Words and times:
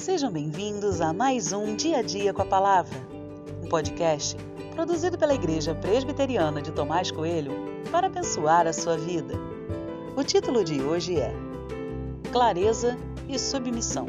Sejam 0.00 0.32
bem-vindos 0.32 1.02
a 1.02 1.12
mais 1.12 1.52
um 1.52 1.76
Dia 1.76 1.98
a 1.98 2.02
Dia 2.02 2.32
com 2.32 2.40
a 2.40 2.46
Palavra, 2.46 2.96
um 3.62 3.68
podcast 3.68 4.34
produzido 4.74 5.18
pela 5.18 5.34
Igreja 5.34 5.74
Presbiteriana 5.74 6.62
de 6.62 6.72
Tomás 6.72 7.10
Coelho 7.10 7.52
para 7.92 8.06
abençoar 8.06 8.66
a 8.66 8.72
sua 8.72 8.96
vida. 8.96 9.34
O 10.16 10.24
título 10.24 10.64
de 10.64 10.80
hoje 10.80 11.20
é 11.20 11.30
Clareza 12.32 12.96
e 13.28 13.38
Submissão 13.38 14.06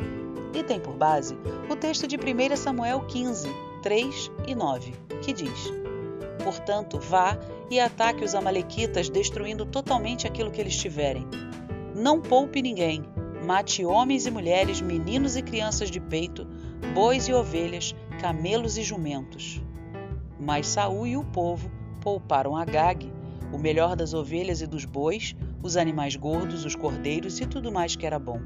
e 0.57 0.63
tem 0.63 0.79
por 0.79 0.95
base 0.95 1.37
o 1.69 1.75
texto 1.75 2.07
de 2.07 2.15
1 2.15 2.55
Samuel 2.55 3.01
15, 3.01 3.49
3 3.83 4.31
e 4.47 4.55
9, 4.55 4.93
que 5.21 5.33
diz: 5.33 5.73
Portanto, 6.41 7.01
vá 7.01 7.37
e 7.69 7.81
ataque 7.81 8.23
os 8.23 8.33
Amalequitas, 8.33 9.09
destruindo 9.09 9.65
totalmente 9.65 10.25
aquilo 10.25 10.51
que 10.51 10.61
eles 10.61 10.77
tiverem. 10.77 11.27
Não 11.93 12.21
poupe 12.21 12.61
ninguém 12.61 13.03
Mate 13.51 13.83
homens 13.85 14.25
e 14.25 14.31
mulheres, 14.31 14.79
meninos 14.79 15.35
e 15.35 15.41
crianças 15.41 15.91
de 15.91 15.99
peito, 15.99 16.47
bois 16.93 17.27
e 17.27 17.33
ovelhas, 17.33 17.93
camelos 18.21 18.77
e 18.77 18.81
jumentos. 18.81 19.61
Mas 20.39 20.67
Saul 20.67 21.05
e 21.05 21.17
o 21.17 21.25
povo 21.25 21.69
pouparam 21.99 22.55
Agag, 22.55 23.11
o 23.51 23.57
melhor 23.57 23.97
das 23.97 24.13
ovelhas 24.13 24.61
e 24.61 24.65
dos 24.65 24.85
bois, 24.85 25.35
os 25.61 25.75
animais 25.75 26.15
gordos, 26.15 26.63
os 26.63 26.75
cordeiros 26.75 27.41
e 27.41 27.45
tudo 27.45 27.73
mais 27.73 27.93
que 27.93 28.05
era 28.05 28.17
bom. 28.17 28.39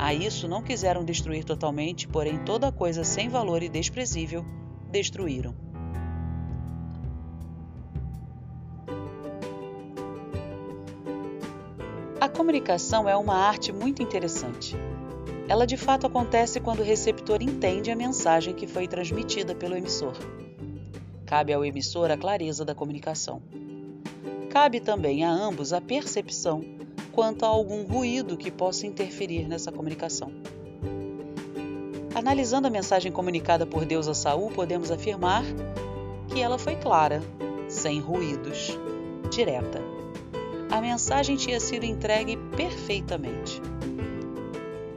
A 0.00 0.12
isso 0.12 0.48
não 0.48 0.64
quiseram 0.64 1.04
destruir 1.04 1.44
totalmente, 1.44 2.08
porém 2.08 2.38
toda 2.38 2.72
coisa 2.72 3.04
sem 3.04 3.28
valor 3.28 3.62
e 3.62 3.68
desprezível 3.68 4.44
destruíram. 4.90 5.54
A 12.24 12.28
comunicação 12.30 13.06
é 13.06 13.14
uma 13.14 13.34
arte 13.34 13.70
muito 13.70 14.02
interessante. 14.02 14.74
Ela 15.46 15.66
de 15.66 15.76
fato 15.76 16.06
acontece 16.06 16.58
quando 16.58 16.80
o 16.80 16.82
receptor 16.82 17.42
entende 17.42 17.90
a 17.90 17.94
mensagem 17.94 18.54
que 18.54 18.66
foi 18.66 18.88
transmitida 18.88 19.54
pelo 19.54 19.76
emissor. 19.76 20.14
Cabe 21.26 21.52
ao 21.52 21.62
emissor 21.62 22.10
a 22.10 22.16
clareza 22.16 22.64
da 22.64 22.74
comunicação. 22.74 23.42
Cabe 24.48 24.80
também 24.80 25.22
a 25.22 25.30
ambos 25.30 25.74
a 25.74 25.82
percepção 25.82 26.64
quanto 27.12 27.44
a 27.44 27.48
algum 27.48 27.84
ruído 27.84 28.38
que 28.38 28.50
possa 28.50 28.86
interferir 28.86 29.46
nessa 29.46 29.70
comunicação. 29.70 30.32
Analisando 32.14 32.66
a 32.66 32.70
mensagem 32.70 33.12
comunicada 33.12 33.66
por 33.66 33.84
Deus 33.84 34.08
a 34.08 34.14
Saul, 34.14 34.50
podemos 34.50 34.90
afirmar 34.90 35.44
que 36.32 36.40
ela 36.40 36.56
foi 36.56 36.76
clara, 36.76 37.22
sem 37.68 38.00
ruídos, 38.00 38.78
direta 39.30 40.03
a 40.74 40.80
mensagem 40.80 41.36
tinha 41.36 41.60
sido 41.60 41.84
entregue 41.84 42.36
perfeitamente. 42.56 43.62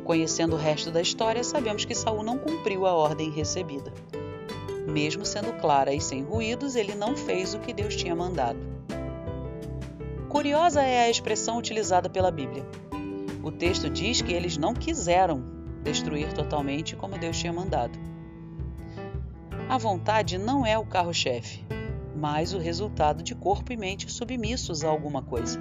Conhecendo 0.04 0.56
o 0.56 0.60
resto 0.60 0.90
da 0.90 1.00
história, 1.00 1.44
sabemos 1.44 1.86
que 1.86 1.94
Saul 1.94 2.24
não 2.24 2.36
cumpriu 2.36 2.88
a 2.88 2.96
ordem 2.96 3.30
recebida. 3.30 3.94
Mesmo 4.88 5.24
sendo 5.24 5.54
clara 5.62 5.94
e 5.94 6.02
sem 6.02 6.24
ruídos, 6.24 6.76
ele 6.76 6.96
não 6.96 7.16
fez 7.16 7.54
o 7.54 7.60
que 7.60 7.74
Deus 7.74 7.96
tinha 7.96 8.16
mandado. 8.16 8.58
Curiosa 10.28 10.82
é 10.82 11.02
a 11.02 11.10
expressão 11.12 11.60
utilizada 11.60 12.10
pela 12.10 12.32
Bíblia. 12.32 12.66
O 13.44 13.52
texto 13.52 13.88
diz 13.88 14.20
que 14.20 14.34
eles 14.34 14.58
não 14.58 14.74
quiseram 14.74 15.44
destruir 15.84 16.34
totalmente 16.34 16.96
como 16.96 17.20
Deus 17.20 17.38
tinha 17.38 17.54
mandado. 17.54 18.00
A 19.70 19.78
vontade 19.78 20.40
não 20.40 20.66
é 20.66 20.76
o 20.76 20.88
carro-chefe, 20.88 21.64
mas 22.18 22.54
o 22.54 22.58
resultado 22.58 23.22
de 23.22 23.36
corpo 23.36 23.72
e 23.72 23.78
mente 23.78 24.12
submissos 24.12 24.84
a 24.84 24.90
alguma 24.90 25.22
coisa. 25.22 25.60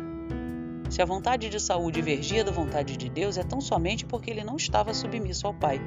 Se 0.89 1.03
a 1.03 1.05
vontade 1.05 1.51
de 1.51 1.61
Saul 1.61 1.91
divergia 1.91 2.43
da 2.43 2.51
vontade 2.51 2.97
de 2.97 3.11
Deus, 3.11 3.37
é 3.37 3.43
tão 3.43 3.61
somente 3.61 4.07
porque 4.07 4.31
ele 4.31 4.43
não 4.43 4.57
estava 4.57 4.95
submisso 4.95 5.47
ao 5.47 5.53
Pai. 5.53 5.81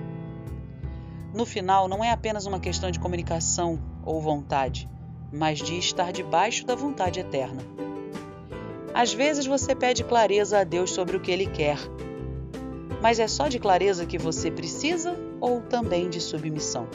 No 1.33 1.45
final, 1.45 1.87
não 1.87 2.03
é 2.03 2.11
apenas 2.11 2.45
uma 2.45 2.59
questão 2.59 2.91
de 2.91 2.99
comunicação 2.99 3.79
ou 4.05 4.21
vontade, 4.21 4.89
mas 5.31 5.59
de 5.59 5.77
estar 5.77 6.11
debaixo 6.11 6.65
da 6.65 6.75
vontade 6.75 7.19
eterna. 7.19 7.61
Às 8.93 9.13
vezes 9.13 9.45
você 9.45 9.73
pede 9.73 10.03
clareza 10.03 10.59
a 10.59 10.63
Deus 10.63 10.91
sobre 10.91 11.15
o 11.15 11.19
que 11.19 11.31
Ele 11.31 11.47
quer, 11.47 11.77
mas 13.01 13.19
é 13.19 13.27
só 13.27 13.47
de 13.47 13.57
clareza 13.57 14.05
que 14.05 14.17
você 14.17 14.51
precisa 14.51 15.17
ou 15.39 15.61
também 15.61 16.09
de 16.09 16.19
submissão? 16.19 16.87